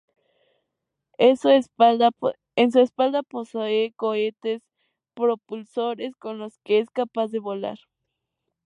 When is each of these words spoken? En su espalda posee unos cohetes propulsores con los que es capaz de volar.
En 1.19 1.37
su 1.37 1.49
espalda 1.49 2.09
posee 2.09 3.85
unos 3.85 3.93
cohetes 3.95 4.63
propulsores 5.13 6.15
con 6.15 6.39
los 6.39 6.57
que 6.63 6.79
es 6.79 6.89
capaz 6.89 7.27
de 7.29 7.37
volar. 7.37 7.77